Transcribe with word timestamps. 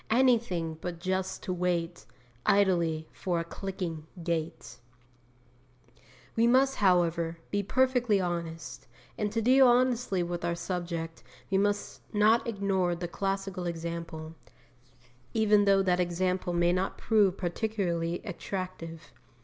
Anything 0.09 0.79
but 0.81 0.99
just 0.99 1.43
to 1.43 1.53
wait 1.53 2.07
Idly 2.43 3.07
for 3.13 3.39
a 3.39 3.43
clicking 3.43 4.07
gate! 4.23 4.79
We 6.35 6.47
must, 6.47 6.77
however, 6.77 7.37
be 7.51 7.61
perfectly 7.61 8.19
honest; 8.19 8.87
and 9.15 9.31
to 9.31 9.43
deal 9.43 9.67
honestly 9.67 10.23
with 10.23 10.43
our 10.43 10.55
subject 10.55 11.21
we 11.51 11.59
must 11.59 12.01
not 12.15 12.47
ignore 12.47 12.95
the 12.95 13.07
classical 13.07 13.67
example, 13.67 14.33
even 15.35 15.65
though 15.65 15.83
that 15.83 15.99
example 15.99 16.51
may 16.51 16.73
not 16.73 16.97
prove 16.97 17.37
particularly 17.37 18.21
attractive. 18.25 19.13